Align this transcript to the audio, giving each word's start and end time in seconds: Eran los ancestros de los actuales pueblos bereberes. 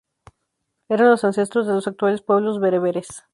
Eran 0.89 1.11
los 1.11 1.23
ancestros 1.23 1.67
de 1.67 1.73
los 1.75 1.87
actuales 1.87 2.23
pueblos 2.23 2.59
bereberes. 2.59 3.23